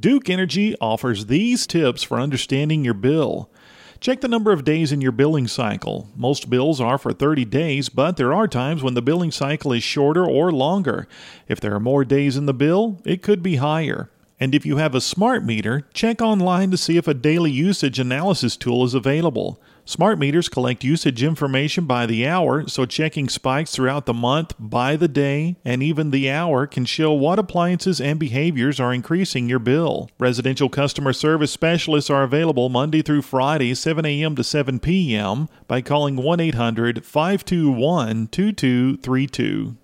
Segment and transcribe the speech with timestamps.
[0.00, 3.50] Duke Energy offers these tips for understanding your bill.
[3.98, 6.08] Check the number of days in your billing cycle.
[6.14, 9.82] Most bills are for 30 days, but there are times when the billing cycle is
[9.82, 11.08] shorter or longer.
[11.48, 14.08] If there are more days in the bill, it could be higher.
[14.38, 17.98] And if you have a smart meter, check online to see if a daily usage
[17.98, 19.60] analysis tool is available.
[19.88, 24.96] Smart meters collect usage information by the hour, so checking spikes throughout the month, by
[24.96, 29.58] the day, and even the hour can show what appliances and behaviors are increasing your
[29.58, 30.10] bill.
[30.18, 34.36] Residential customer service specialists are available Monday through Friday, 7 a.m.
[34.36, 35.48] to 7 p.m.
[35.66, 39.74] by calling 1 800 521 2232.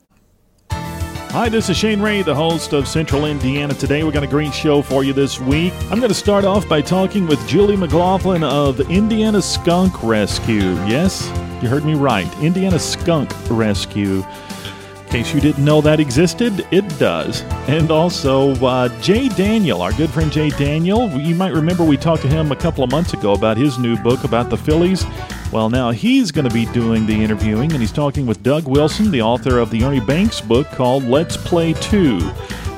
[1.34, 4.04] Hi, this is Shane Ray, the host of Central Indiana Today.
[4.04, 5.72] We got a great show for you this week.
[5.90, 10.74] I'm going to start off by talking with Julie McLaughlin of Indiana Skunk Rescue.
[10.86, 11.26] Yes,
[11.60, 12.32] you heard me right.
[12.38, 14.22] Indiana Skunk Rescue.
[14.22, 17.42] In case you didn't know that existed, it does.
[17.66, 21.10] And also, uh, Jay Daniel, our good friend Jay Daniel.
[21.18, 23.96] You might remember we talked to him a couple of months ago about his new
[23.96, 25.04] book about the Phillies.
[25.52, 29.10] Well, now he's going to be doing the interviewing, and he's talking with Doug Wilson,
[29.10, 32.18] the author of the Ernie Banks book called Let's Play 2.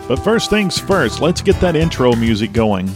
[0.09, 2.91] But first things first, let's get that intro music going.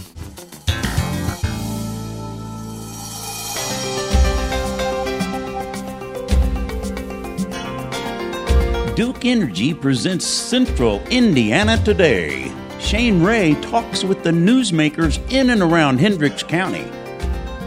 [8.95, 12.53] Duke Energy presents Central Indiana Today.
[12.81, 16.85] Shane Ray talks with the newsmakers in and around Hendricks County.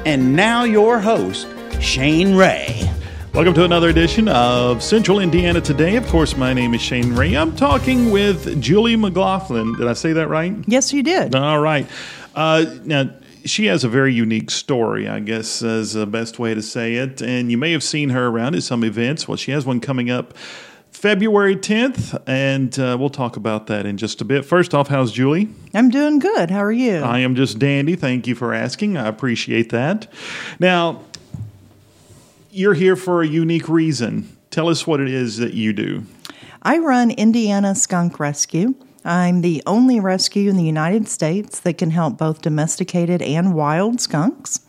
[0.05, 1.47] And now, your host,
[1.83, 2.89] Shane Ray.
[3.33, 5.97] Welcome to another edition of Central Indiana Today.
[5.97, 7.35] Of course, my name is Shane Ray.
[7.35, 9.75] I'm talking with Julie McLaughlin.
[9.75, 10.55] Did I say that right?
[10.65, 11.35] Yes, you did.
[11.35, 11.85] All right.
[12.33, 13.11] Uh, now,
[13.43, 17.21] she has a very unique story, I guess, is the best way to say it.
[17.21, 19.27] And you may have seen her around at some events.
[19.27, 20.33] Well, she has one coming up
[20.91, 24.45] February 10th, and uh, we'll talk about that in just a bit.
[24.45, 25.49] First off, how's Julie?
[25.73, 26.49] I'm doing good.
[26.49, 26.99] How are you?
[26.99, 27.97] I am just dandy.
[27.97, 28.95] Thank you for asking.
[28.95, 30.07] I appreciate that.
[30.59, 31.01] Now,
[32.53, 34.37] you're here for a unique reason.
[34.51, 36.05] Tell us what it is that you do.
[36.61, 38.75] I run Indiana Skunk Rescue.
[39.03, 43.99] I'm the only rescue in the United States that can help both domesticated and wild
[43.99, 44.59] skunks.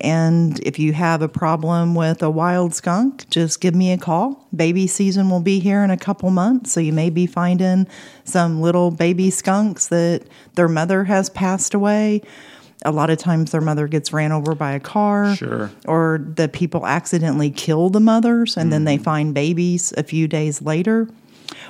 [0.00, 4.48] And if you have a problem with a wild skunk, just give me a call.
[4.54, 7.86] Baby season will be here in a couple months, so you may be finding
[8.24, 10.24] some little baby skunks that
[10.56, 12.22] their mother has passed away.
[12.84, 15.34] A lot of times their mother gets ran over by a car.
[15.34, 15.70] Sure.
[15.86, 20.60] Or the people accidentally kill the mothers and then they find babies a few days
[20.60, 21.08] later.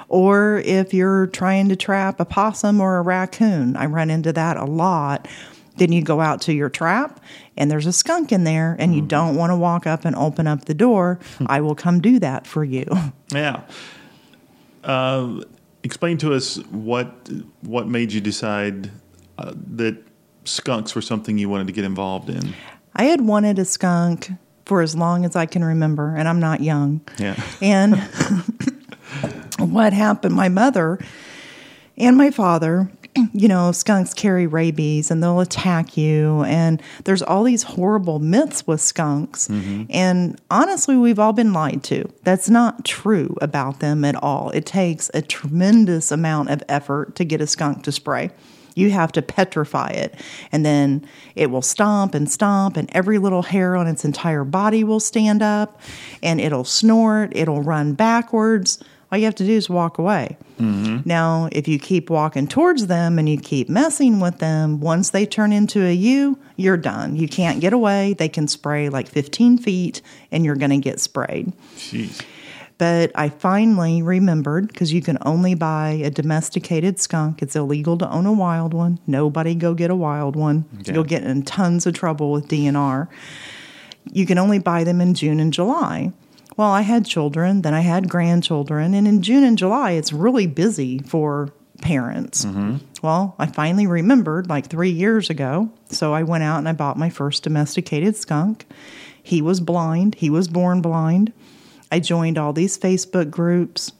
[0.08, 4.56] Or if you're trying to trap a possum or a raccoon, I run into that
[4.56, 5.28] a lot.
[5.76, 7.20] Then you go out to your trap
[7.56, 10.46] and there's a skunk in there and you don't want to walk up and open
[10.46, 11.18] up the door.
[11.46, 12.86] I will come do that for you.
[13.32, 13.62] Yeah.
[14.84, 15.40] Uh,
[15.82, 17.28] explain to us what
[17.62, 18.92] what made you decide
[19.38, 19.96] uh, that
[20.44, 22.54] skunks were something you wanted to get involved in.
[22.94, 24.30] I had wanted a skunk
[24.64, 27.00] for as long as I can remember, and I'm not young.
[27.18, 27.40] Yeah.
[27.60, 27.96] And
[29.58, 30.98] what happened, my mother
[31.96, 32.90] and my father,
[33.32, 36.42] you know, skunks carry rabies and they'll attack you.
[36.44, 39.48] And there's all these horrible myths with skunks.
[39.48, 39.84] Mm-hmm.
[39.90, 42.10] And honestly, we've all been lied to.
[42.24, 44.50] That's not true about them at all.
[44.50, 48.30] It takes a tremendous amount of effort to get a skunk to spray.
[48.74, 50.14] You have to petrify it,
[50.52, 54.84] and then it will stomp and stomp, and every little hair on its entire body
[54.84, 55.80] will stand up,
[56.22, 58.82] and it'll snort, it'll run backwards.
[59.12, 60.36] All you have to do is walk away.
[60.58, 61.08] Mm-hmm.
[61.08, 65.24] Now, if you keep walking towards them and you keep messing with them, once they
[65.24, 67.14] turn into a you, you're done.
[67.14, 68.14] You can't get away.
[68.14, 70.02] They can spray like 15 feet,
[70.32, 71.52] and you're going to get sprayed.
[71.76, 72.24] Jeez.
[72.76, 77.40] But I finally remembered because you can only buy a domesticated skunk.
[77.40, 78.98] It's illegal to own a wild one.
[79.06, 80.64] Nobody go get a wild one.
[80.84, 83.06] You'll get in tons of trouble with DNR.
[84.12, 86.12] You can only buy them in June and July.
[86.56, 90.46] Well, I had children, then I had grandchildren, and in June and July, it's really
[90.46, 92.44] busy for parents.
[92.44, 92.76] Mm-hmm.
[93.02, 95.70] Well, I finally remembered like three years ago.
[95.90, 98.66] So I went out and I bought my first domesticated skunk.
[99.22, 101.32] He was blind, he was born blind.
[101.94, 103.92] I joined all these Facebook groups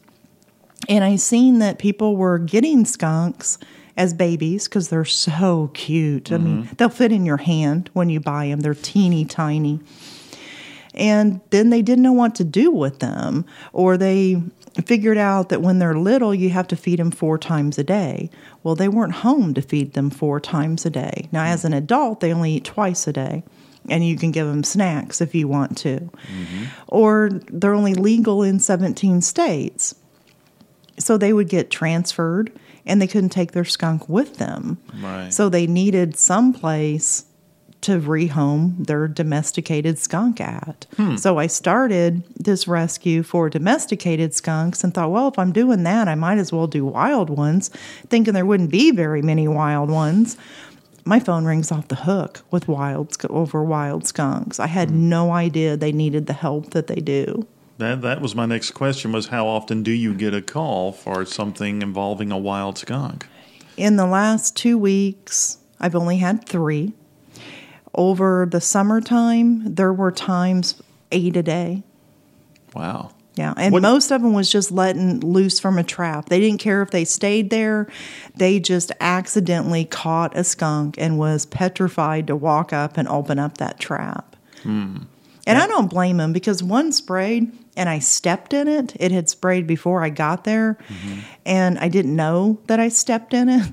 [0.89, 3.57] and I seen that people were getting skunks
[3.95, 6.29] as babies because they're so cute.
[6.29, 6.75] I mean, mm-hmm.
[6.75, 8.59] they'll fit in your hand when you buy them.
[8.59, 9.79] They're teeny tiny.
[10.93, 14.43] And then they didn't know what to do with them, or they
[14.85, 18.29] figured out that when they're little, you have to feed them four times a day.
[18.61, 21.29] Well, they weren't home to feed them four times a day.
[21.31, 23.43] Now, as an adult, they only eat twice a day,
[23.89, 26.09] and you can give them snacks if you want to.
[26.87, 29.95] Or they're only legal in 17 states.
[30.97, 32.51] So they would get transferred
[32.85, 34.77] and they couldn't take their skunk with them.
[35.01, 35.33] Right.
[35.33, 37.25] So they needed some place
[37.81, 40.87] to rehome their domesticated skunk at.
[40.97, 41.17] Hmm.
[41.17, 46.07] So I started this rescue for domesticated skunks and thought, well, if I'm doing that,
[46.07, 47.69] I might as well do wild ones,
[48.07, 50.35] thinking there wouldn't be very many wild ones.
[51.07, 54.59] My phone rings off the hook with wild over wild skunks.
[54.59, 55.09] I had hmm.
[55.09, 57.47] no idea they needed the help that they do.
[57.77, 61.25] That that was my next question was how often do you get a call for
[61.25, 63.27] something involving a wild skunk?
[63.77, 66.93] In the last two weeks, I've only had three.
[67.93, 70.81] Over the summertime, there were times
[71.11, 71.83] eight a day.
[72.73, 73.11] Wow.
[73.35, 76.29] Yeah, and What- most of them was just letting loose from a trap.
[76.29, 77.87] They didn't care if they stayed there.
[78.35, 83.57] They just accidentally caught a skunk and was petrified to walk up and open up
[83.57, 84.35] that trap.
[84.63, 88.93] And I don't blame them because one sprayed and I stepped in it.
[88.99, 90.77] It had sprayed before I got there,
[91.45, 93.71] and I didn't know that I stepped in it.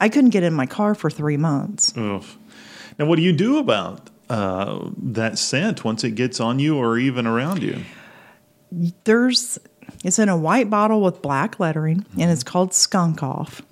[0.00, 1.94] I couldn't get in my car for three months.
[1.96, 2.22] Ugh.
[2.98, 6.98] Now, what do you do about uh, that scent once it gets on you or
[6.98, 7.78] even around you?
[9.04, 9.58] There's
[10.02, 13.62] it's in a white bottle with black lettering and it's called skunk off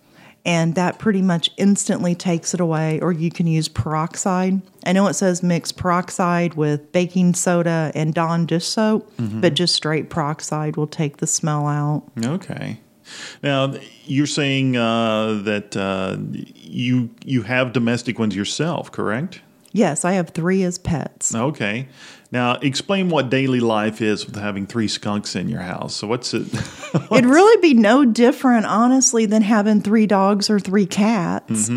[0.45, 5.07] and that pretty much instantly takes it away or you can use peroxide i know
[5.07, 10.77] it says mix peroxide with baking soda and dawn dish soap but just straight peroxide
[10.77, 12.79] will take the smell out Okay.
[13.43, 13.75] Now
[14.07, 16.17] you're saying uh, that uh,
[16.55, 19.41] you you have domestic ones yourself, correct?
[19.75, 21.89] yes i have three as pets Okay.
[22.32, 25.94] Now explain what daily life is with having three skunks in your house.
[25.94, 26.46] So what's it?
[27.12, 31.69] it'd really be no different honestly than having three dogs or three cats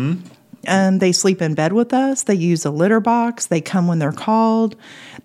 [0.64, 2.24] And they sleep in bed with us.
[2.24, 3.46] They use a litter box.
[3.46, 4.74] They come when they're called.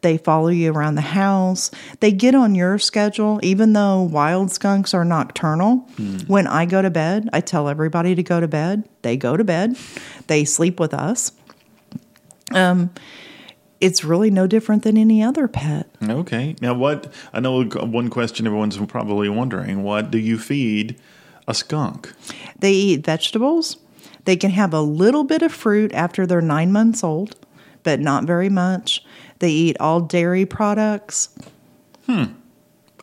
[0.02, 1.72] They follow you around the house.
[2.00, 5.78] They get on your schedule, even though wild skunks are nocturnal.
[5.98, 6.18] Hmm.
[6.28, 8.88] When I go to bed, I tell everybody to go to bed.
[9.02, 9.78] They go to bed.
[10.28, 11.32] They sleep with us.
[12.54, 12.92] Um,
[13.82, 15.88] it's really no different than any other pet.
[16.02, 16.56] okay.
[16.62, 17.12] Now what?
[17.34, 20.98] I know one question everyone's probably wondering: What do you feed
[21.48, 22.14] a skunk?
[22.60, 23.78] They eat vegetables.
[24.26, 27.36] They can have a little bit of fruit after they're nine months old,
[27.84, 29.04] but not very much.
[29.40, 31.30] They eat all dairy products.
[32.06, 32.26] Hmm.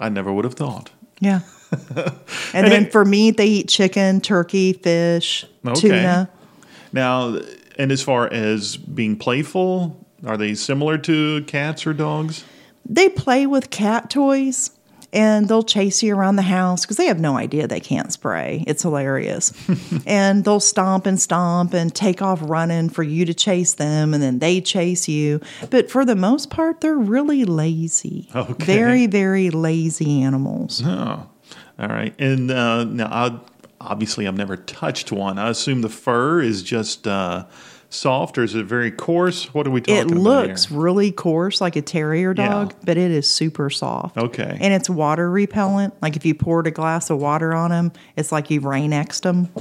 [0.01, 0.91] I never would have thought.
[1.19, 1.41] Yeah.
[1.97, 2.13] and,
[2.55, 5.81] And then it- for meat, they eat chicken, turkey, fish, Okay.
[5.81, 6.31] tuna.
[6.93, 7.41] Now,
[7.77, 12.45] and as far as being playful, are they similar to cats or dogs?
[12.85, 14.71] They play with cat toys
[15.13, 18.65] and they'll chase you around the house because they have no idea they can't spray.
[18.67, 19.53] It's hilarious.
[20.07, 24.23] and they'll stomp and stomp and take off running for you to chase them and
[24.23, 25.41] then they chase you.
[25.71, 28.29] But for the most part, they're really lazy.
[28.35, 28.65] Okay.
[28.65, 30.83] Very, very lazy animals.
[30.85, 31.29] Oh,
[31.79, 32.15] all right.
[32.19, 33.39] And uh, now, I,
[33.81, 35.39] obviously, I've never touched one.
[35.39, 37.47] I assume the fur is just uh,
[37.91, 39.53] soft, or is it very coarse?
[39.55, 40.79] What are we talking It looks here?
[40.79, 42.49] really coarse like a terrier Yeah.
[42.49, 44.17] dog, but it is super soft.
[44.19, 44.59] Okay.
[44.61, 45.95] And it's water repellent.
[46.03, 49.49] Like if you poured a glass of water on them, it's like you Rain-X'd them.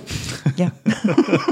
[0.57, 0.71] Yeah.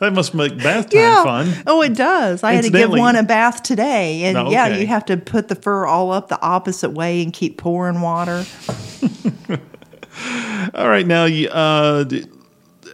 [0.00, 1.62] That must make bath time fun.
[1.68, 2.42] Oh, it does.
[2.42, 4.24] I had to give one a bath today.
[4.24, 7.32] And Oh, yeah, you have to put the fur all up the opposite way and
[7.32, 8.44] keep pouring water.
[10.74, 11.06] All right.
[11.06, 12.04] Now, you, uh,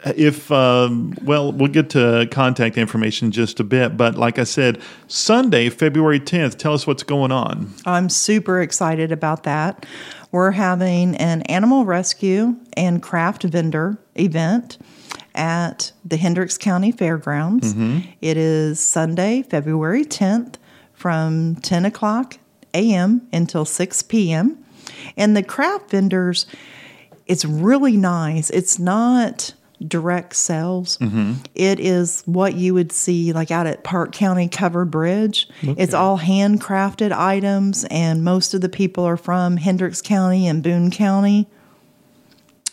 [0.04, 3.96] if, um, well, we'll get to contact information in just a bit.
[3.96, 7.72] But like I said, Sunday, February 10th, tell us what's going on.
[7.86, 9.86] I'm super excited about that.
[10.32, 14.78] We're having an animal rescue and craft vendor event
[15.34, 17.74] at the Hendricks County Fairgrounds.
[18.20, 20.56] It is Sunday, February 10th
[20.92, 22.38] from 10 o'clock
[22.74, 23.26] a.m.
[23.32, 24.64] until 6 p.m.
[25.16, 26.46] And the craft vendors,
[27.26, 28.50] it's really nice.
[28.50, 29.54] It's not
[29.86, 30.98] direct sales.
[30.98, 31.34] Mm-hmm.
[31.54, 35.48] It is what you would see like out at Parke County Covered Bridge.
[35.62, 40.90] It's all handcrafted items, and most of the people are from Hendricks County and Boone
[40.90, 41.48] County.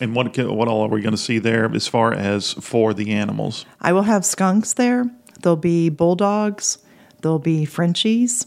[0.00, 3.12] And what, what all are we going to see there as far as for the
[3.12, 3.64] animals?
[3.80, 5.10] I will have skunks there.
[5.42, 6.78] There'll be bulldogs.
[7.22, 8.46] There'll be Frenchies.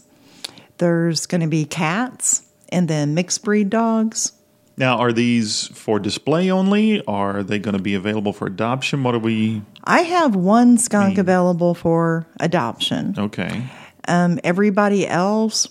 [0.78, 4.32] There's going to be cats and then mixed breed dogs.
[4.76, 7.04] Now, are these for display only?
[7.06, 9.02] Are they going to be available for adoption?
[9.02, 9.62] What are we?
[9.84, 13.14] I have one skunk available for adoption.
[13.18, 13.64] Okay.
[14.08, 15.68] Um, everybody else,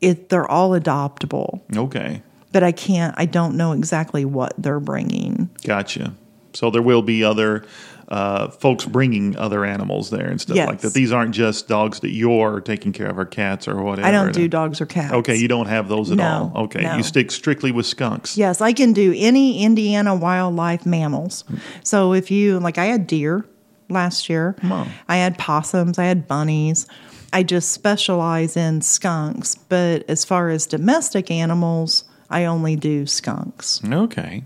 [0.00, 2.22] it they're all adoptable, Okay.
[2.52, 3.14] but I can't.
[3.18, 5.50] I don't know exactly what they're bringing.
[5.64, 6.12] Gotcha.
[6.52, 7.64] So there will be other
[8.08, 10.68] uh, folks bringing other animals there and stuff Yes.
[10.68, 10.94] like that.
[10.94, 14.08] These aren't just dogs that you're taking care of, or cats or whatever.
[14.08, 15.12] I don't do dogs or cats.
[15.12, 16.62] Okay, you don't have those at No, all.
[16.64, 16.96] Okay, no.
[16.96, 18.38] you stick strictly with skunks.
[18.38, 21.44] Yes, I can do any Indiana wildlife mammals.
[21.84, 23.44] So if you like, I had deer
[23.90, 24.56] last year.
[24.64, 24.86] Wow.
[25.08, 25.98] I had possums.
[25.98, 26.86] I had bunnies.
[27.32, 29.54] I just specialize in skunks.
[29.54, 33.82] But as far as domestic animals, I only do skunks.
[33.84, 34.44] Okay.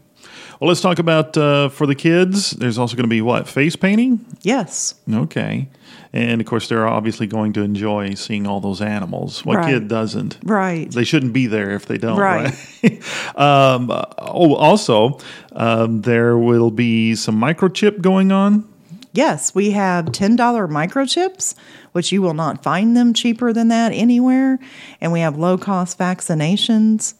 [0.62, 2.52] Well, let's talk about uh, for the kids.
[2.52, 4.24] There's also going to be what face painting.
[4.42, 4.94] Yes.
[5.12, 5.68] Okay,
[6.12, 9.44] and of course they're obviously going to enjoy seeing all those animals.
[9.44, 9.72] What Right.
[9.74, 10.38] kid doesn't?
[10.44, 10.88] Right.
[10.88, 12.16] They shouldn't be there if they don't.
[12.16, 12.54] Right.
[12.80, 13.36] right?
[13.36, 15.18] um, oh, also
[15.50, 18.64] um, there will be some microchip going on.
[19.12, 21.56] Yes, we have $10 microchips,
[21.90, 24.60] which you will not find them cheaper than that anywhere.
[25.00, 27.14] And we have low cost vaccinations.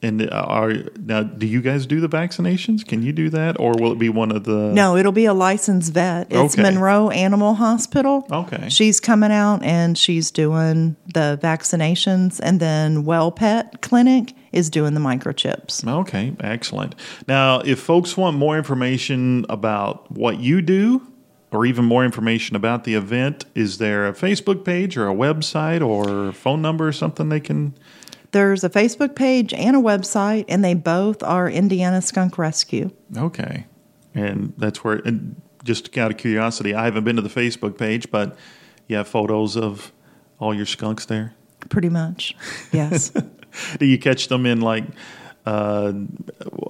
[0.00, 1.24] And uh, are now?
[1.24, 2.86] Do you guys do the vaccinations?
[2.86, 4.72] Can you do that, or will it be one of the?
[4.72, 6.28] No, it'll be a licensed vet.
[6.30, 6.62] It's Okay.
[6.62, 8.24] Monroe Animal Hospital.
[8.30, 8.68] Okay.
[8.68, 14.94] She's coming out and she's doing the vaccinations, and then Well Pet Clinic is doing
[14.94, 15.86] the microchips.
[15.86, 16.94] Okay, excellent.
[17.26, 21.02] Now, if folks want more information about what you do,
[21.50, 25.84] or even more information about the event, is there a Facebook page or a website
[25.84, 27.74] or phone number or something they can?
[28.32, 32.90] There's a Facebook page and a website, and they both are Indiana Skunk Rescue.
[33.16, 33.66] Okay,
[34.14, 34.96] and that's where.
[34.96, 38.36] And just out of curiosity, I haven't been to the Facebook page, but
[38.86, 39.92] you have photos of
[40.38, 41.34] all your skunks there.
[41.68, 42.36] Pretty much.
[42.72, 43.10] Yes.
[43.78, 44.84] Do you catch them in like?
[45.48, 45.94] Uh,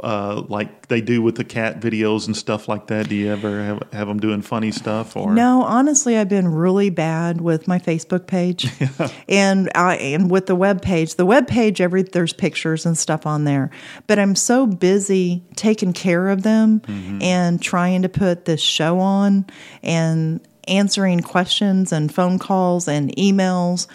[0.05, 3.09] uh, like they do with the cat videos and stuff like that.
[3.09, 6.89] Do you ever have, have them doing funny stuff or No, honestly, I've been really
[6.89, 8.69] bad with my Facebook page,
[9.29, 11.17] and I and with the web page.
[11.17, 13.73] The web page, every there's pictures and stuff on there,
[14.07, 16.81] but I'm so busy taking care of them
[17.21, 19.45] and trying to put this show on
[19.83, 23.89] and answering questions and phone calls and emails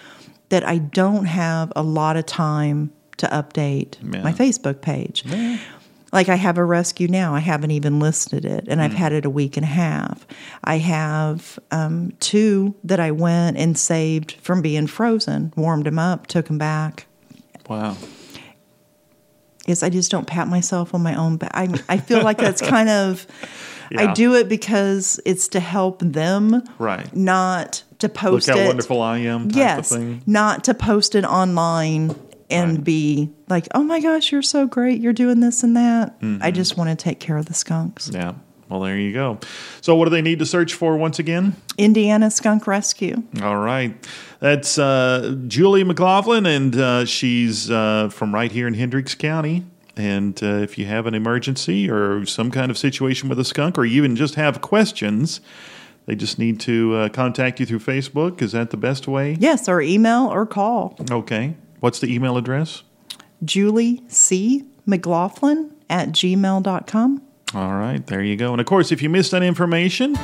[0.50, 4.22] that I don't have a lot of time to update Yeah.
[4.22, 5.24] my Facebook page.
[6.12, 7.34] Like I have a rescue now.
[7.34, 10.24] I haven't even listed it, and I've had it a week and a half.
[10.62, 16.28] I have um, two that I went and saved from being frozen, warmed them up,
[16.28, 17.06] took them back.
[17.68, 17.96] Wow.
[19.66, 21.50] Yes, I just don't pat myself on my own back.
[21.54, 23.26] I I feel like that's kind of.
[23.90, 24.02] Yeah.
[24.10, 27.14] I do it because it's to help them, Right.
[27.14, 28.66] not to Look post how it.
[28.66, 30.22] wonderful I am type yes, of thing.
[30.26, 32.14] not to post it online
[32.50, 32.84] and Right.
[32.84, 35.00] be like, "Oh my gosh, you're so great!
[35.00, 36.42] You're doing this and that." Mm-hmm.
[36.42, 38.10] I just want to take care of the skunks.
[38.12, 38.32] Yeah.
[38.68, 39.38] Well, there you go.
[39.82, 41.54] So, what do they need to search for once again?
[41.76, 43.22] Indiana Skunk Rescue.
[43.42, 43.94] All right.
[44.40, 49.64] That's uh, Julie McLaughlin, and uh, she's uh, from right here in Hendricks County.
[49.96, 53.78] And uh, if you have an emergency or some kind of situation with a skunk,
[53.78, 55.40] or even just have questions,
[56.06, 58.42] they just need to uh, contact you through Facebook.
[58.42, 59.36] Is that the best way?
[59.38, 60.96] Yes, or email or call.
[61.10, 61.54] Okay.
[61.84, 62.82] What's the email address?
[63.44, 64.64] Julie C.
[64.86, 67.22] McLaughlin at gmail.com.
[67.54, 68.52] All right, there you go.
[68.52, 70.16] And of course, if you missed that information,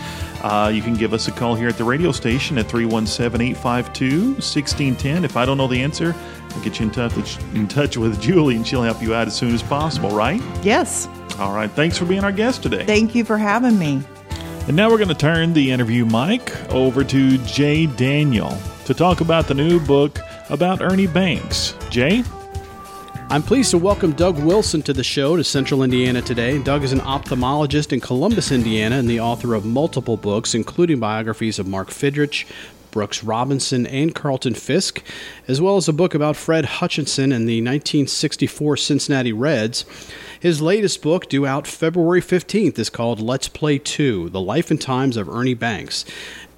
[0.43, 4.31] uh, you can give us a call here at the radio station at 317 852
[4.37, 5.23] 1610.
[5.23, 6.17] If I don't know the answer,
[6.49, 9.37] I'll get you in touch, in touch with Julie and she'll help you out as
[9.37, 10.41] soon as possible, right?
[10.63, 12.87] Yes, All right, thanks for being our guest today.
[12.87, 14.03] thank you for having me.
[14.67, 19.21] And now we're going to turn the interview mic over to Jay Daniel to talk
[19.21, 20.21] about the new book
[20.51, 21.75] about Ernie Banks.
[21.89, 22.25] Jay?
[23.31, 26.61] I'm pleased to welcome Doug Wilson to the show to Central Indiana today.
[26.61, 31.61] Doug is an ophthalmologist in Columbus, Indiana, and the author of multiple books, including biographies
[31.61, 32.45] of Mark Fidrych,
[32.91, 35.03] Brooks Robinson, and Carlton Fisk,
[35.47, 39.85] as well as a book about Fred Hutchinson and the 1964 Cincinnati Reds.
[40.41, 44.81] His latest book, due out February 15th, is called Let's Play 2 The Life and
[44.81, 46.05] Times of Ernie Banks.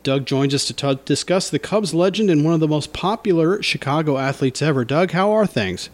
[0.03, 3.63] Doug joins us to t- discuss the Cubs legend and one of the most popular
[3.63, 4.85] Chicago athletes ever.
[4.85, 5.91] Doug, how are things?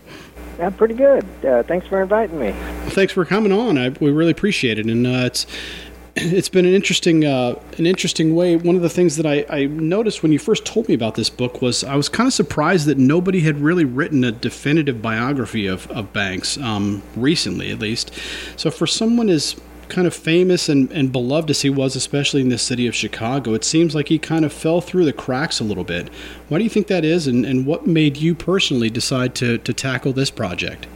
[0.60, 1.24] I'm pretty good.
[1.44, 2.52] Uh, thanks for inviting me.
[2.88, 3.78] thanks for coming on.
[3.78, 5.46] I, we really appreciate it, and uh, it's
[6.16, 8.56] it's been an interesting uh, an interesting way.
[8.56, 11.30] One of the things that I, I noticed when you first told me about this
[11.30, 15.66] book was I was kind of surprised that nobody had really written a definitive biography
[15.66, 18.12] of of Banks um, recently, at least.
[18.56, 19.54] So for someone as
[19.88, 23.54] kind of famous and, and beloved as he was, especially in the city of Chicago,
[23.54, 26.09] it seems like he kind of fell through the cracks a little bit.
[26.49, 29.73] Why do you think that is, and, and what made you personally decide to, to
[29.73, 30.87] tackle this project?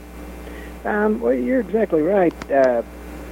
[0.85, 2.35] Um, well, you're exactly right.
[2.51, 2.83] Uh,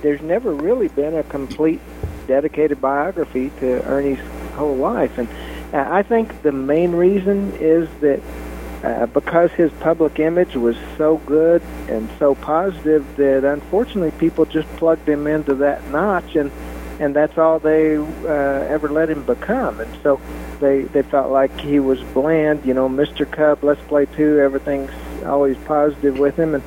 [0.02, 1.81] there's never really been a complete
[2.26, 4.21] dedicated biography to Ernie's
[4.55, 5.29] whole life, and
[5.73, 8.21] uh, I think the main reason is that
[8.82, 14.68] uh, because his public image was so good and so positive that unfortunately people just
[14.76, 16.50] plugged him into that notch and
[17.00, 18.04] and that's all they uh,
[18.68, 19.80] ever let him become.
[19.80, 20.20] And so
[20.60, 22.64] they they felt like he was bland.
[22.66, 23.28] You know, Mr.
[23.28, 24.38] Cub, let's play two.
[24.38, 24.92] Everything's
[25.25, 26.62] always positive with him, and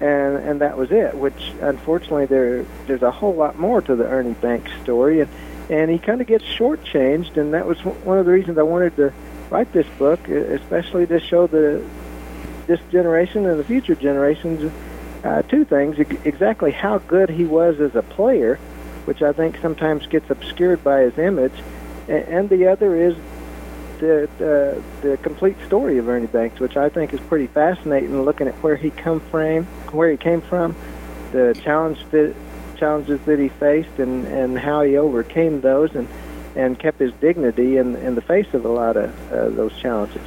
[0.00, 1.14] and and that was it.
[1.14, 5.30] Which unfortunately there there's a whole lot more to the Ernie Banks story, and
[5.70, 8.96] and he kind of gets shortchanged, and that was one of the reasons I wanted
[8.96, 9.14] to
[9.50, 11.84] write this book, especially to show the
[12.66, 14.72] this generation and the future generations
[15.24, 18.56] uh, two things: exactly how good he was as a player,
[19.04, 21.54] which I think sometimes gets obscured by his image,
[22.08, 23.16] and the other is
[23.98, 28.22] the uh, the complete story of Ernie Banks, which I think is pretty fascinating.
[28.22, 30.74] Looking at where he come from, where he came from,
[31.32, 32.34] the challenge that,
[32.76, 36.08] challenges that he faced, and and how he overcame those, and
[36.56, 40.22] and kept his dignity in in the face of a lot of uh, those challenges.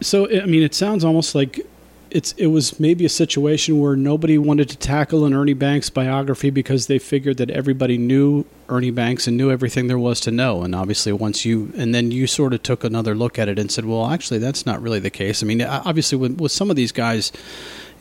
[0.00, 1.66] So I mean, it sounds almost like
[2.10, 6.50] it's it was maybe a situation where nobody wanted to tackle an Ernie Banks biography
[6.50, 10.62] because they figured that everybody knew Ernie Banks and knew everything there was to know.
[10.62, 13.70] And obviously, once you and then you sort of took another look at it and
[13.70, 16.76] said, "Well, actually, that's not really the case." I mean, obviously, with, with some of
[16.76, 17.32] these guys,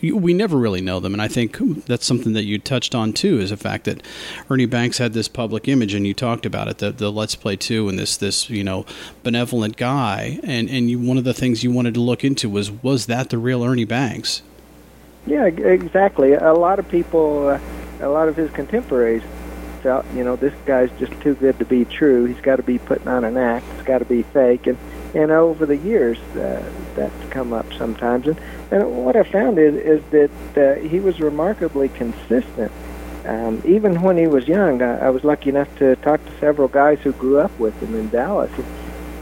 [0.01, 1.13] we never really know them.
[1.13, 4.01] And I think that's something that you touched on too, is the fact that
[4.49, 7.55] Ernie Banks had this public image, and you talked about it, the, the Let's Play
[7.55, 8.85] Two, and this this you know
[9.23, 10.39] benevolent guy.
[10.43, 13.29] And and you, one of the things you wanted to look into was was that
[13.29, 14.41] the real Ernie Banks?
[15.25, 16.33] Yeah, exactly.
[16.33, 17.59] A lot of people, uh,
[18.01, 19.21] a lot of his contemporaries
[19.83, 22.25] felt, you know, this guy's just too good to be true.
[22.25, 23.65] He's got to be putting on an act.
[23.75, 24.67] It's got to be fake.
[24.67, 24.77] And
[25.13, 28.27] and over the years, uh, that's come up sometimes.
[28.27, 28.39] And
[28.71, 32.71] and what I found is is that uh, he was remarkably consistent.
[33.25, 36.67] Um, even when he was young, I, I was lucky enough to talk to several
[36.67, 38.51] guys who grew up with him in Dallas.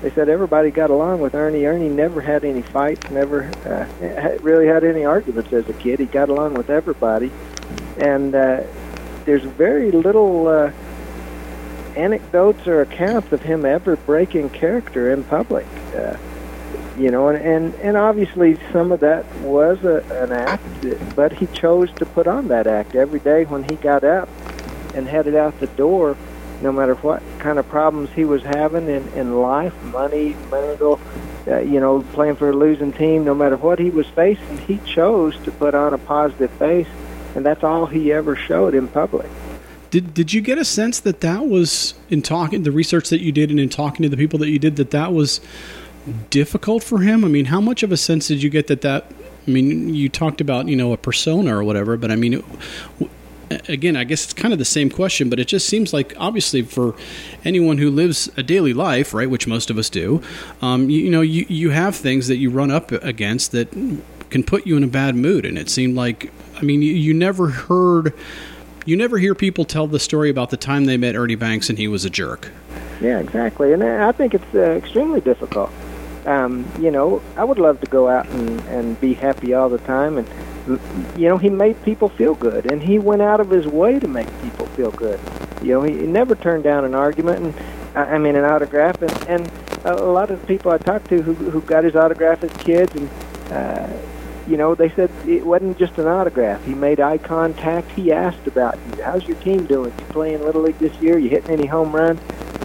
[0.01, 1.65] They said everybody got along with Ernie.
[1.65, 5.99] Ernie never had any fights, never uh, really had any arguments as a kid.
[5.99, 7.31] He got along with everybody,
[7.97, 8.63] and uh,
[9.25, 10.71] there's very little uh,
[11.95, 15.65] anecdotes or accounts of him ever breaking character in public.
[15.95, 16.17] Uh,
[16.97, 21.45] you know, and, and and obviously some of that was a, an act, but he
[21.47, 24.27] chose to put on that act every day when he got up
[24.95, 26.17] and headed out the door.
[26.59, 30.99] No matter what kind of problems he was having in in life, money, mental,
[31.47, 34.79] uh, you know, playing for a losing team, no matter what he was facing, he
[34.79, 36.87] chose to put on a positive face,
[37.35, 39.29] and that's all he ever showed in public.
[39.91, 43.31] Did did you get a sense that that was in talking the research that you
[43.31, 45.39] did and in talking to the people that you did that that was
[46.29, 47.23] difficult for him?
[47.23, 49.11] I mean, how much of a sense did you get that that?
[49.47, 52.33] I mean, you talked about you know a persona or whatever, but I mean.
[52.33, 52.45] It,
[53.49, 56.61] again, I guess it's kind of the same question, but it just seems like obviously
[56.63, 56.95] for
[57.45, 60.21] anyone who lives a daily life, right, which most of us do,
[60.61, 63.71] um, you, you, know, you, you have things that you run up against that
[64.29, 65.45] can put you in a bad mood.
[65.45, 68.13] And it seemed like, I mean, you, you never heard,
[68.85, 71.77] you never hear people tell the story about the time they met Ernie Banks and
[71.77, 72.51] he was a jerk.
[73.01, 73.73] Yeah, exactly.
[73.73, 75.71] And I think it's uh, extremely difficult
[76.27, 79.77] um, you know, I would love to go out and, and be happy all the
[79.79, 80.17] time.
[80.17, 80.27] And,
[81.17, 84.07] you know, he made people feel good, and he went out of his way to
[84.07, 85.19] make people feel good.
[85.61, 87.55] You know, he, never turned down an argument, and
[87.95, 89.01] I mean, an autograph.
[89.01, 89.51] And, and
[89.85, 93.09] a lot of people I talked to who, who got his autograph as kids, and,
[93.51, 93.87] uh,
[94.49, 96.63] you know, they said it wasn't just an autograph.
[96.65, 97.89] He made eye contact.
[97.91, 99.03] He asked about you.
[99.03, 99.93] How's your team doing?
[99.97, 101.17] You playing Little League this year?
[101.17, 102.19] You hitting any home runs?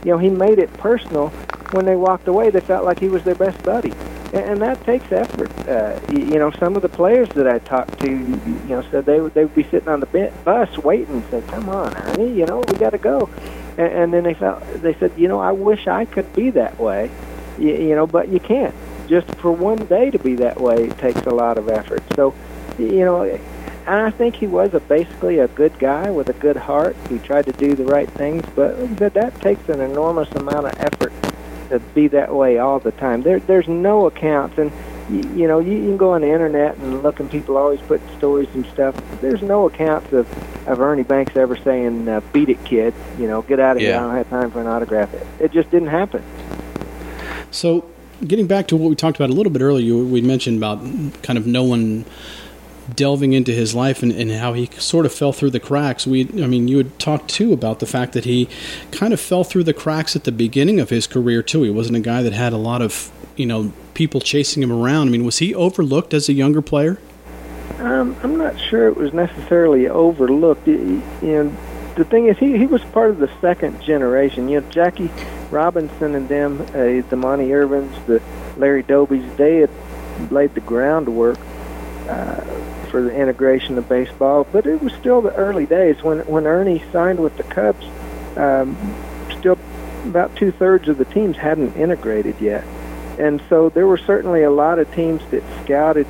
[0.04, 1.32] You know, he made it personal
[1.72, 3.92] when they walked away, they felt like he was their best buddy,
[4.32, 5.50] and, and that takes effort.
[5.68, 9.20] Uh, you, know, some of the players that I talked to, you know, said they
[9.20, 12.46] would they would be sitting on the bus waiting, and said, "Come on, honey, you
[12.46, 13.28] know, we got to go,"
[13.78, 16.78] and, and then they felt they said, "You know, I wish I could be that
[16.78, 17.10] way,
[17.58, 18.74] you, you know, but you can't.
[19.08, 22.02] Just for one day to be that way takes a lot of effort.
[22.14, 22.34] So,
[22.78, 23.38] you know."
[23.84, 26.94] And I think he was a basically a good guy with a good heart.
[27.08, 30.74] He tried to do the right things, but that that takes an enormous amount of
[30.78, 31.12] effort
[31.72, 33.22] to be that way all the time.
[33.22, 34.70] There, there's no accounts, and
[35.10, 37.80] you, you know, you, you can go on the internet and look, and people always
[37.80, 38.94] put stories and stuff.
[39.20, 40.28] There's no accounts of
[40.68, 43.88] of Ernie Banks ever saying, uh, "Beat it, kid," you know, get out of yeah.
[43.88, 43.96] here.
[43.96, 45.12] I don't have time for an autograph.
[45.14, 46.22] It, it just didn't happen.
[47.50, 47.88] So,
[48.26, 50.80] getting back to what we talked about a little bit earlier, we mentioned about
[51.22, 52.04] kind of no one
[52.94, 56.06] delving into his life and, and, how he sort of fell through the cracks.
[56.06, 58.48] We, I mean, you had talked too about the fact that he
[58.90, 61.62] kind of fell through the cracks at the beginning of his career too.
[61.62, 65.08] He wasn't a guy that had a lot of, you know, people chasing him around.
[65.08, 66.98] I mean, was he overlooked as a younger player?
[67.78, 70.66] Um, I'm not sure it was necessarily overlooked.
[70.66, 71.56] You know,
[71.96, 74.48] the thing is, he he was part of the second generation.
[74.48, 75.10] You know, Jackie
[75.50, 78.22] Robinson and them, uh, the Monte Irvins, the
[78.56, 79.70] Larry Dobies, they had
[80.30, 81.38] laid the groundwork.
[82.08, 82.40] Uh,
[82.92, 86.84] for the integration of baseball, but it was still the early days when when Ernie
[86.92, 87.84] signed with the Cubs.
[88.36, 88.76] um,
[89.38, 89.58] still
[90.04, 92.64] about two thirds of the teams hadn't integrated yet.
[93.18, 96.06] And so there were certainly a lot of teams that scouted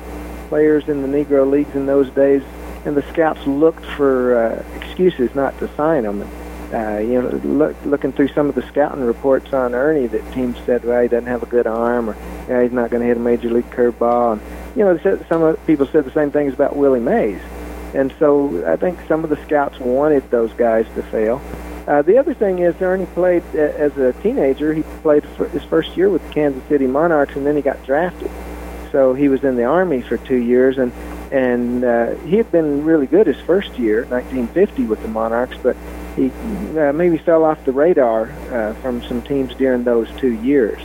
[0.49, 2.43] players in the Negro Leagues in those days,
[2.85, 6.27] and the scouts looked for uh, excuses not to sign them.
[6.73, 10.57] Uh, you know, look, looking through some of the scouting reports on Ernie, that teams
[10.65, 12.15] said, well, he doesn't have a good arm, or
[12.49, 14.33] yeah, he's not going to hit a major league curveball.
[14.33, 14.41] And
[14.75, 14.97] you know,
[15.29, 17.41] some people said the same things about Willie Mays.
[17.93, 21.41] And so I think some of the scouts wanted those guys to fail.
[21.87, 24.73] Uh, the other thing is Ernie played uh, as a teenager.
[24.73, 27.83] He played for his first year with the Kansas City Monarchs, and then he got
[27.85, 28.31] drafted.
[28.91, 30.91] So he was in the Army for two years, and
[31.31, 35.75] and uh, he had been really good his first year, 1950, with the Monarchs, but
[36.15, 36.29] he
[36.77, 40.79] uh, maybe fell off the radar uh, from some teams during those two years.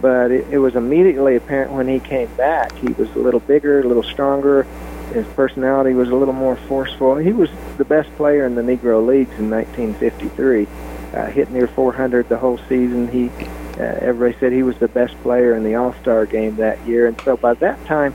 [0.00, 2.72] But it, it was immediately apparent when he came back.
[2.76, 4.66] He was a little bigger, a little stronger,
[5.12, 7.16] his personality was a little more forceful.
[7.16, 10.66] He was the best player in the Negro Leagues in 1953.
[11.14, 13.08] Uh, hit near 400 the whole season.
[13.08, 13.28] He,
[13.80, 17.06] uh, everybody said he was the best player in the All-Star game that year.
[17.06, 18.12] And so by that time,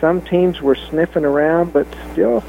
[0.00, 2.44] some teams were sniffing around, but still,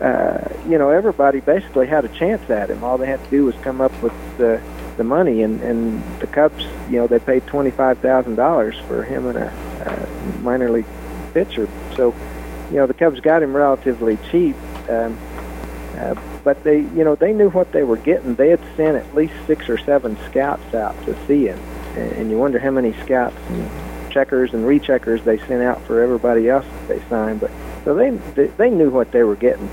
[0.00, 2.84] uh, you know, everybody basically had a chance at him.
[2.84, 4.62] All they had to do was come up with the
[4.96, 9.02] the money, and and the Cubs, you know, they paid twenty five thousand dollars for
[9.02, 10.86] him and a, a minor league
[11.32, 11.68] pitcher.
[11.96, 12.14] So
[12.70, 14.56] you know the Cubs got him relatively cheap,
[14.88, 15.18] um,
[15.96, 18.34] uh, but they you know they knew what they were getting.
[18.34, 21.58] They had sent at least six or seven scouts out to see him,
[21.96, 23.70] and, and you wonder how many scouts and
[24.10, 27.40] checkers and recheckers they sent out for everybody else that they signed.
[27.40, 27.50] But
[27.84, 28.10] so they,
[28.46, 29.68] they knew what they were getting.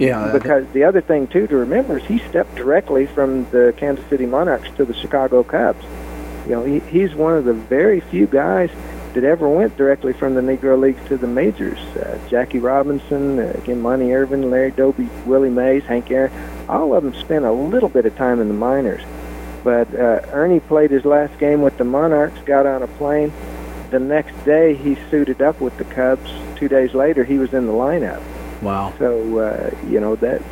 [0.00, 0.32] Yeah.
[0.32, 4.24] Because the other thing too to remember is he stepped directly from the Kansas City
[4.24, 5.84] Monarchs to the Chicago Cubs.
[6.46, 8.70] You know, he, he's one of the very few guys
[9.12, 11.78] that ever went directly from the Negro Leagues to the majors.
[11.78, 16.32] Uh, Jackie Robinson, uh, again, Monte Irvin, Larry Doby, Willie Mays, Hank Aaron,
[16.66, 19.02] all of them spent a little bit of time in the minors.
[19.62, 23.32] But uh, Ernie played his last game with the Monarchs, got on a plane.
[23.90, 26.30] The next day, he suited up with the Cubs.
[26.56, 28.22] Two days later, he was in the lineup.
[28.62, 28.92] Wow.
[28.98, 30.42] So, uh, you know, that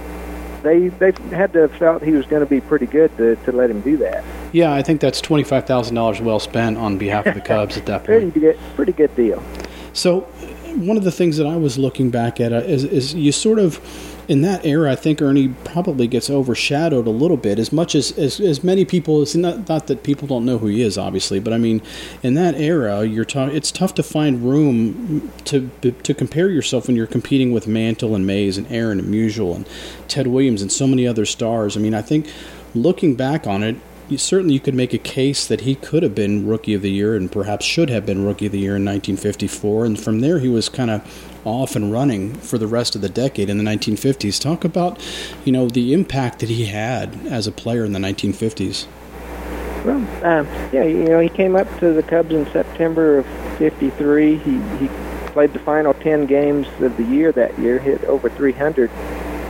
[0.63, 3.53] they they had to have felt he was going to be pretty good to, to
[3.53, 4.25] let him do that.
[4.53, 7.77] Yeah, I think that's twenty five thousand dollars well spent on behalf of the Cubs
[7.77, 8.33] at that point.
[8.33, 9.43] pretty good, pretty good deal.
[9.93, 10.21] So,
[10.77, 13.59] one of the things that I was looking back at uh, is, is you sort
[13.59, 13.79] of
[14.29, 17.59] in that era, I think Ernie probably gets overshadowed a little bit.
[17.59, 20.67] As much as as, as many people, it's not, not that people don't know who
[20.67, 21.81] he is, obviously, but I mean,
[22.23, 26.97] in that era, you're ta- it's tough to find room to to compare yourself when
[26.97, 29.67] you're competing with Mantle and Mays and Aaron and Musial and
[30.09, 31.77] Ted Williams and so many other stars.
[31.77, 32.31] I mean, I think
[32.75, 33.77] looking back on it,
[34.09, 36.91] you, certainly you could make a case that he could have been Rookie of the
[36.91, 39.85] Year and perhaps should have been Rookie of the Year in 1954.
[39.85, 43.09] And from there, he was kind of off and running for the rest of the
[43.09, 44.41] decade in the 1950s.
[44.41, 44.99] Talk about,
[45.45, 48.87] you know, the impact that he had as a player in the 1950s.
[49.85, 53.27] Well, um, yeah, you know, he came up to the Cubs in September of
[53.59, 54.37] '53.
[54.37, 54.89] He he
[55.29, 58.91] played the final 10 games of the year that year, hit over 300.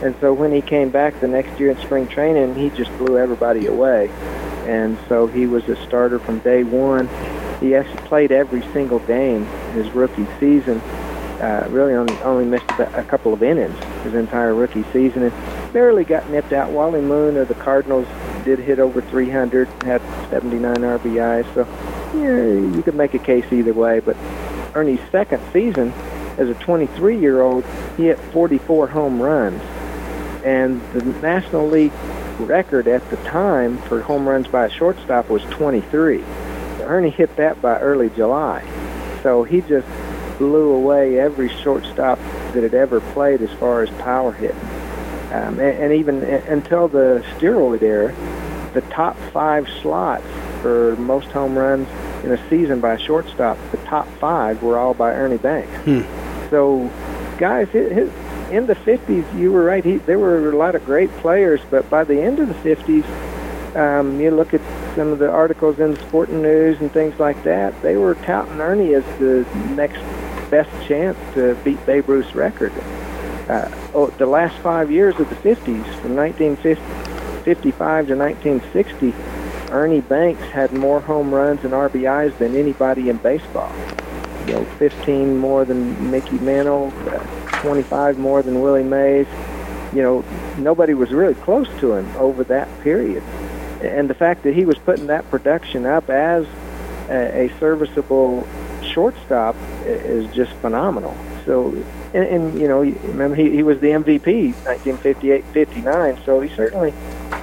[0.03, 3.17] And so when he came back the next year in spring training, he just blew
[3.17, 4.11] everybody away.
[4.69, 7.09] And so he was a starter from day one.
[7.59, 10.81] He actually played every single game his rookie season
[11.41, 16.05] uh, really only, only missed a couple of innings his entire rookie season and barely
[16.05, 16.71] got nipped out.
[16.71, 18.09] Wally Moon of the Cardinals
[18.45, 20.01] did hit over 300, had
[20.31, 21.67] 79 RBIs, so
[22.19, 24.01] yeah, you could make a case either way.
[24.01, 24.17] But
[24.75, 25.93] Ernie's second season
[26.39, 27.65] as a 23-year-old,
[27.97, 29.63] he hit 44 home runs,
[30.45, 31.93] and the National League
[32.41, 36.23] record at the time for home runs by a shortstop was 23.
[36.83, 38.65] Ernie hit that by early July,
[39.23, 39.87] so he just
[40.39, 42.19] blew away every shortstop
[42.53, 44.57] that had ever played as far as power hitting.
[45.33, 48.15] Um, and, and even until the steroid era,
[48.73, 50.27] the top five slots
[50.63, 51.89] for most home runs
[52.25, 55.77] in a season by a shortstop, the top five were all by Ernie Banks.
[55.85, 56.03] Hmm.
[56.51, 56.91] So,
[57.39, 58.11] guys, it,
[58.51, 59.85] in the 50s, you were right.
[59.85, 63.05] He, there were a lot of great players, but by the end of the 50s,
[63.77, 64.61] um, you look at
[64.97, 68.61] some of the articles in the Sporting News and things like that, they were touting
[68.61, 70.01] Ernie as the next
[70.51, 72.73] best chance to beat Babe Ruth's record.
[73.49, 79.15] Uh, oh, the last five years of the 50s, from 1955 to 1960,
[79.71, 83.73] Ernie Banks had more home runs and RBIs than anybody in baseball.
[84.47, 89.27] You know, 15 more than Mickey Mantle, uh, 25 more than Willie Mays.
[89.93, 90.25] You know,
[90.59, 93.23] nobody was really close to him over that period.
[93.83, 96.47] And the fact that he was putting that production up as
[97.09, 98.47] a, a serviceable
[98.83, 101.17] shortstop is just phenomenal.
[101.45, 101.71] So,
[102.13, 106.93] and, and you know, remember he, he was the MVP 1958-59, so he certainly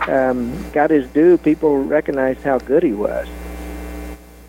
[0.08, 3.28] um, got his due, people recognized how good he was.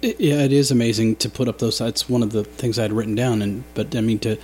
[0.02, 1.78] Yeah, it is amazing to put up those.
[1.78, 4.36] That's one of the things I'd written down, and but I mean to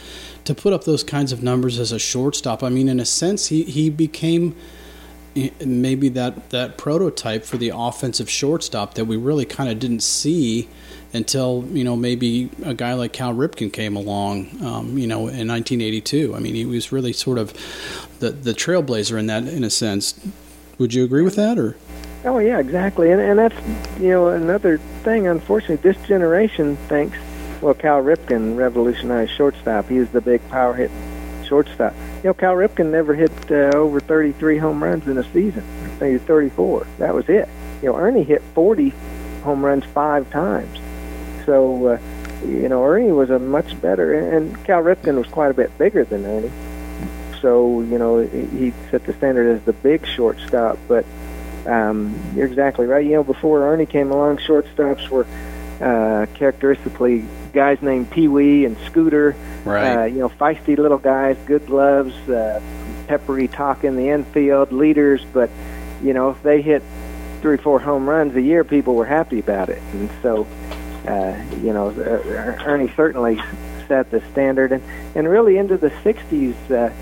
[0.45, 2.63] to put up those kinds of numbers as a shortstop.
[2.63, 4.57] I mean, in a sense, he he became
[5.37, 10.03] eh, maybe that that prototype for the offensive shortstop that we really kind of didn't
[10.03, 10.69] see
[11.13, 15.49] until you know maybe a guy like Cal Ripken came along, um, you know, in
[15.49, 16.35] 1982.
[16.35, 17.53] I mean, he was really sort of
[18.19, 20.19] the the trailblazer in that, in a sense.
[20.79, 21.77] Would you agree with that, or?
[22.25, 25.27] Oh yeah, exactly, and and that's you know another thing.
[25.27, 27.19] Unfortunately, this generation thinks
[27.63, 29.89] well, Cal Ripken revolutionized shortstop.
[29.89, 30.91] He was the big power hit
[31.47, 31.95] shortstop.
[32.17, 35.65] You know, Cal Ripken never hit uh, over 33 home runs in a season.
[36.01, 36.87] Maybe 34.
[36.99, 37.49] That was it.
[37.81, 38.93] You know, Ernie hit 40
[39.45, 40.79] home runs five times.
[41.47, 41.99] So, uh,
[42.45, 46.05] you know, Ernie was a much better, and Cal Ripken was quite a bit bigger
[46.05, 46.51] than Ernie.
[47.41, 50.79] So, you know, he set the standard as the big shortstop.
[50.89, 51.05] But
[51.67, 53.05] um, you're exactly right.
[53.05, 55.27] You know, before Ernie came along, shortstops were
[55.81, 59.37] uh, characteristically guys named Pee Wee and Scooter.
[59.65, 59.97] Right.
[59.97, 62.61] Uh, you know, feisty little guys, good gloves, uh,
[63.07, 65.25] peppery talk in the infield, leaders.
[65.33, 65.51] But
[66.03, 66.83] you know, if they hit
[67.41, 69.83] three, four home runs a year, people were happy about it.
[69.93, 70.47] And so,
[71.07, 73.41] uh, you know, uh, Ernie certainly
[73.89, 74.73] set the standard.
[74.73, 74.83] And
[75.15, 76.71] and really into the '60s.
[76.71, 76.93] Uh,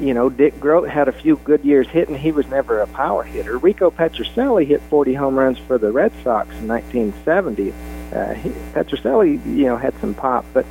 [0.00, 2.16] you know, Dick Groat had a few good years hitting.
[2.16, 3.58] He was never a power hitter.
[3.58, 7.74] Rico Petrocelli hit 40 home runs for the Red Sox in 1970
[8.12, 10.66] uh, he, Petrocelli, you know, had some pop, but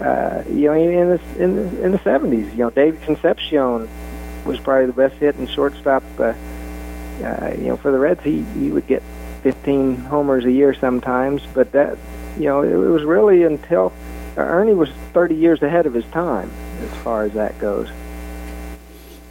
[0.00, 3.88] uh, you know, in the in the, in 70s, you know, David Concepcion
[4.44, 6.02] was probably the best hitting shortstop.
[6.18, 6.34] Uh,
[7.22, 9.02] uh, you know, for the Reds, he he would get
[9.42, 11.96] 15 homers a year sometimes, but that,
[12.36, 13.92] you know, it, it was really until
[14.36, 16.50] uh, Ernie was 30 years ahead of his time
[16.82, 17.88] as far as that goes.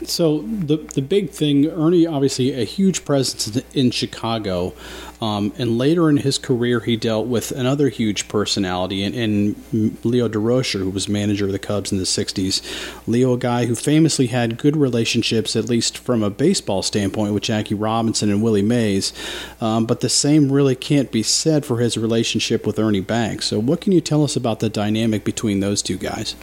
[0.10, 4.74] So the the big thing, Ernie, obviously a huge presence in Chicago,
[5.22, 9.56] um, and later in his career, he dealt with another huge personality, in
[10.04, 12.62] Leo Durocher, who was manager of the Cubs in the '60s.
[13.06, 17.44] Leo, a guy who famously had good relationships, at least from a baseball standpoint, with
[17.44, 19.12] Jackie Robinson and Willie Mays,
[19.60, 23.48] um, but the same really can't be said for his relationship with Ernie Banks.
[23.48, 26.36] So, what can you tell us about the dynamic between those two guys?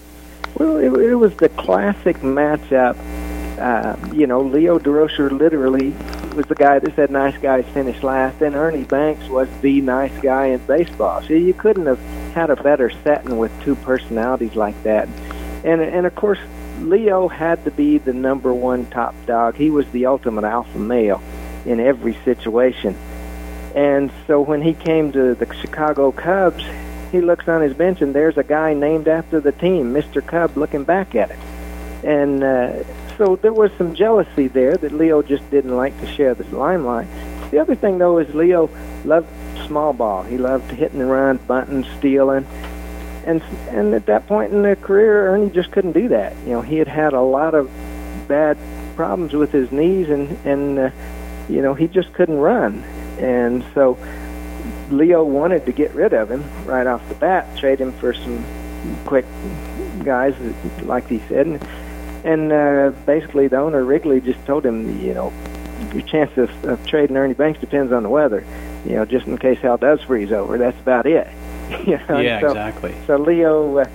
[0.56, 2.96] Well, it, it was the classic matchup
[3.58, 5.90] uh, you know, Leo Durocher literally
[6.34, 10.16] was the guy that said nice guys finish last, and Ernie Banks was the nice
[10.20, 11.22] guy in baseball.
[11.22, 12.00] So you couldn't have
[12.34, 15.08] had a better setting with two personalities like that.
[15.64, 16.40] And and of course,
[16.80, 19.54] Leo had to be the number one top dog.
[19.56, 21.22] He was the ultimate alpha male
[21.64, 22.96] in every situation.
[23.74, 26.64] And so when he came to the Chicago Cubs,
[27.10, 30.24] he looks on his bench and there's a guy named after the team, Mr.
[30.24, 31.40] Cub, looking back at him.
[32.04, 32.84] And uh,
[33.16, 37.06] so there was some jealousy there that Leo just didn't like to share this limelight.
[37.50, 38.68] The other thing, though, is Leo
[39.04, 39.28] loved
[39.66, 40.22] small ball.
[40.22, 42.46] He loved hitting and run, bunting, stealing.
[43.26, 46.36] And and at that point in the career, Ernie just couldn't do that.
[46.44, 47.70] You know, he had had a lot of
[48.28, 48.58] bad
[48.96, 50.90] problems with his knees, and and uh,
[51.48, 52.82] you know he just couldn't run.
[53.18, 53.96] And so
[54.90, 58.44] Leo wanted to get rid of him right off the bat, trade him for some
[59.06, 59.24] quick
[60.02, 60.34] guys,
[60.82, 61.46] like he said.
[61.46, 61.83] And,
[62.24, 65.32] and uh, basically, the owner Wrigley just told him, you know,
[65.92, 68.44] your chance of, of trading Ernie Banks depends on the weather.
[68.86, 71.28] You know, just in case hell does freeze over, that's about it.
[71.86, 72.18] you know?
[72.18, 72.94] Yeah, so, exactly.
[73.06, 73.88] So Leo, uh,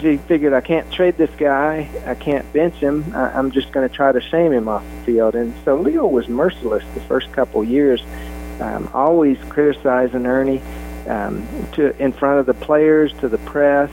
[0.00, 1.88] he figured I can't trade this guy.
[2.04, 3.04] I can't bench him.
[3.14, 5.34] I, I'm just going to try to shame him off the field.
[5.36, 8.02] And so Leo was merciless the first couple years,
[8.60, 10.62] um, always criticizing Ernie
[11.06, 13.90] um, to in front of the players, to the press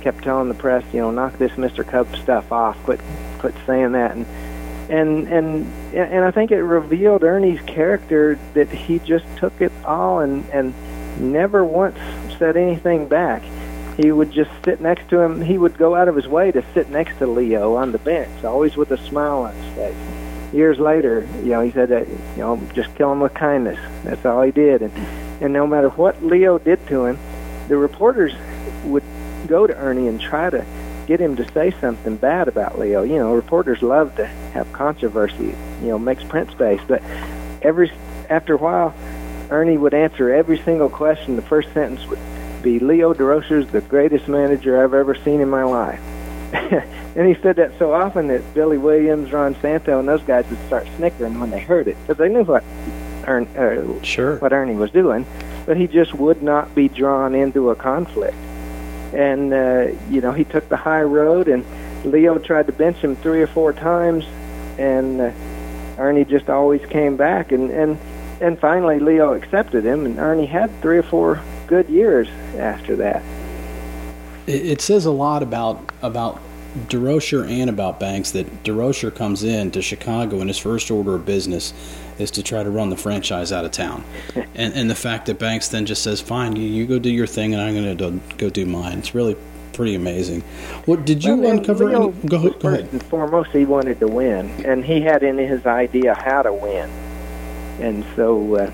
[0.00, 1.86] kept telling the press, you know, knock this Mr.
[1.86, 2.76] Cub stuff off.
[2.84, 3.00] Quit,
[3.38, 4.16] quit saying that.
[4.16, 4.26] And
[4.90, 10.20] and and and I think it revealed Ernie's character that he just took it all
[10.20, 10.74] and and
[11.20, 11.98] never once
[12.38, 13.42] said anything back.
[13.96, 15.42] He would just sit next to him.
[15.42, 18.44] He would go out of his way to sit next to Leo on the bench,
[18.44, 20.54] always with a smile on his face.
[20.54, 23.78] Years later, you know, he said that, you know, just kill him with kindness.
[24.04, 24.82] That's all he did.
[24.82, 24.92] And
[25.40, 27.18] and no matter what Leo did to him,
[27.68, 28.32] the reporters
[28.84, 29.04] would
[29.48, 30.64] go to Ernie and try to
[31.08, 33.02] get him to say something bad about Leo.
[33.02, 35.54] You know, reporters love to have controversy.
[35.82, 36.80] You know, makes print space.
[36.86, 37.02] But
[37.62, 37.90] every
[38.28, 38.94] after a while,
[39.50, 41.36] Ernie would answer every single question.
[41.36, 42.18] The first sentence would
[42.62, 46.00] be, "Leo Durocher's the greatest manager I've ever seen in my life."
[46.52, 50.64] and he said that so often that Billy Williams, Ron Santo, and those guys would
[50.66, 52.64] start snickering when they heard it because they knew what
[53.26, 54.36] Ern, uh, sure.
[54.36, 55.26] what Ernie was doing.
[55.64, 58.36] But he just would not be drawn into a conflict
[59.12, 61.64] and uh, you know he took the high road, and
[62.04, 64.24] Leo tried to bench him three or four times,
[64.78, 65.32] and uh,
[65.98, 67.98] Ernie just always came back, and and
[68.40, 73.22] and finally Leo accepted him, and Ernie had three or four good years after that.
[74.46, 76.40] It, it says a lot about about
[76.86, 81.24] Durocher and about Banks that Durocher comes in to Chicago and his first order of
[81.24, 81.72] business
[82.18, 84.04] is to try to run the franchise out of town.
[84.54, 87.26] and, and the fact that Banks then just says, fine, you, you go do your
[87.26, 88.98] thing and I'm going to go do mine.
[88.98, 89.36] It's really
[89.78, 90.40] pretty amazing.
[90.86, 91.86] What did you well, uncover?
[91.86, 92.92] Leo, any, go, go first ahead.
[92.92, 96.90] and foremost, he wanted to win, and he had in his idea how to win.
[97.80, 98.72] And so, uh,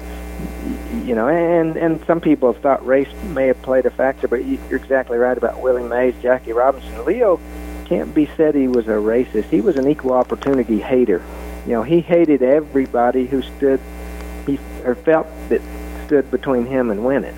[1.04, 4.46] you know, and and some people have thought race may have played a factor, but
[4.46, 7.04] you're exactly right about Willie Mays, Jackie Robinson.
[7.04, 7.38] Leo
[7.84, 9.50] can't be said he was a racist.
[9.50, 11.22] He was an equal opportunity hater.
[11.66, 13.80] You know, he hated everybody who stood,
[14.46, 15.62] he or felt that
[16.06, 17.34] stood between him and winning.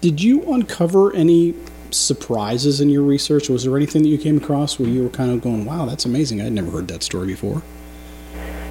[0.00, 1.54] Did you uncover any
[1.90, 3.48] surprises in your research?
[3.48, 6.04] Was there anything that you came across where you were kind of going, "Wow, that's
[6.04, 6.40] amazing!
[6.40, 7.62] I'd never heard that story before."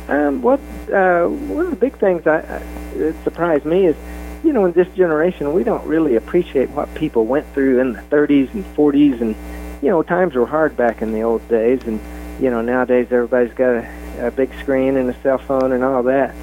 [0.07, 0.59] Um, what
[0.93, 3.95] uh, one of the big things I, I, that surprised me is,
[4.43, 8.01] you know, in this generation, we don't really appreciate what people went through in the
[8.03, 9.35] 30s and 40s, and
[9.81, 11.99] you know, times were hard back in the old days, and
[12.39, 16.03] you know, nowadays everybody's got a, a big screen and a cell phone and all
[16.03, 16.35] that.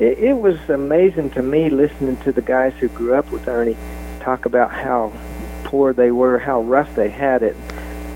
[0.00, 3.76] It, it was amazing to me listening to the guys who grew up with Ernie
[4.20, 5.12] talk about how
[5.64, 7.56] poor they were, how rough they had it.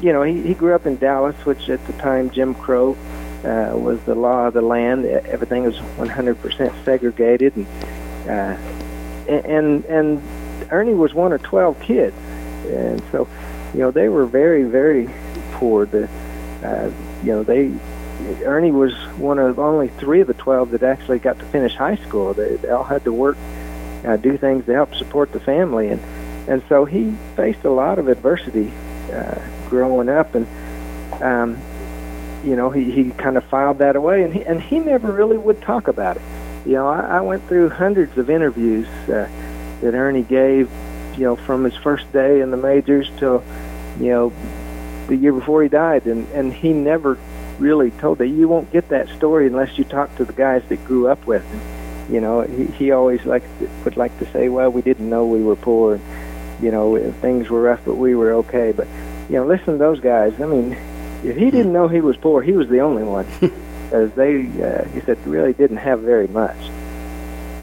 [0.01, 2.97] You know, he, he grew up in Dallas, which at the time Jim Crow
[3.45, 5.05] uh, was the law of the land.
[5.05, 7.67] Everything was 100% segregated, and
[8.29, 8.57] uh,
[9.29, 10.23] and and
[10.71, 12.17] Ernie was one of 12 kids,
[12.67, 13.29] and so
[13.73, 15.09] you know they were very very
[15.53, 15.87] poor.
[15.87, 16.09] The
[16.63, 16.91] uh,
[17.23, 17.73] you know they
[18.45, 21.97] Ernie was one of only three of the 12 that actually got to finish high
[21.97, 22.35] school.
[22.35, 23.39] They, they all had to work,
[24.05, 26.01] uh, do things to help support the family, and
[26.49, 28.73] and so he faced a lot of adversity
[29.13, 30.47] uh, growing up, and
[31.23, 31.59] um,
[32.45, 35.39] you know he he kind of filed that away, and he and he never really
[35.39, 36.23] would talk about it.
[36.67, 39.29] You know, I, I went through hundreds of interviews uh,
[39.81, 40.71] that Ernie gave,
[41.15, 43.43] you know, from his first day in the majors till,
[43.99, 44.33] you know,
[45.11, 47.19] the year before he died, and and he never
[47.59, 48.29] really told that.
[48.29, 51.45] You won't get that story unless you talk to the guys that grew up with
[51.45, 51.61] him.
[52.15, 53.43] You know, he he always like
[53.85, 56.03] would like to say, well, we didn't know we were poor, and
[56.63, 58.73] you know, things were rough, but we were okay.
[58.73, 58.87] But
[59.29, 60.41] you know, listen to those guys.
[60.41, 60.73] I mean,
[61.25, 63.27] if he didn't know he was poor, he was the only one,
[63.93, 66.57] as they uh, he said really didn't have very much.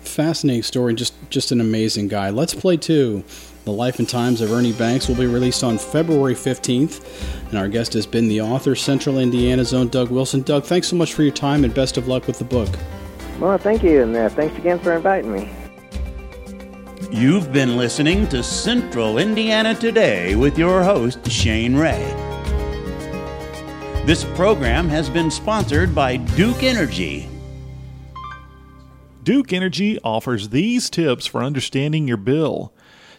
[0.01, 2.29] Fascinating story, just just an amazing guy.
[2.29, 3.23] Let's play two.
[3.67, 7.03] The Life and Times of Ernie Banks will be released on February 15th.
[7.49, 10.41] And our guest has been the author, Central Indiana's own Doug Wilson.
[10.41, 12.69] Doug, thanks so much for your time and best of luck with the book.
[13.41, 15.49] Well, thank you, and uh, thanks again for inviting me.
[17.11, 22.05] You've been listening to Central Indiana Today with your host, Shane Ray.
[24.05, 27.27] This program has been sponsored by Duke Energy.
[29.23, 32.71] Duke Energy offers these tips for understanding your bill.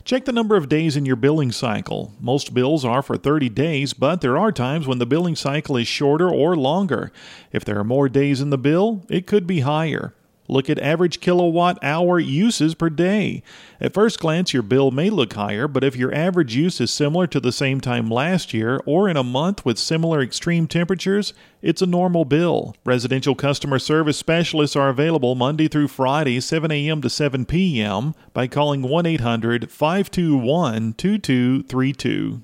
[0.09, 2.15] Check the number of days in your billing cycle.
[2.19, 5.87] Most bills are for 30 days, but there are times when the billing cycle is
[5.87, 7.13] shorter or longer.
[7.53, 10.15] If there are more days in the bill, it could be higher.
[10.49, 13.43] Look at average kilowatt hour uses per day.
[13.81, 17.27] At first glance, your bill may look higher, but if your average use is similar
[17.29, 21.83] to the same time last year or in a month with similar extreme temperatures, it's
[21.83, 22.75] a normal bill.
[22.85, 27.03] Residential customer service specialists are available Monday through Friday, 7 a.m.
[27.03, 28.15] to 7 p.m.
[28.33, 32.43] by calling 1 800 521 2232.